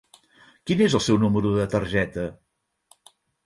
[0.69, 2.27] Quin és el seu número de targeta?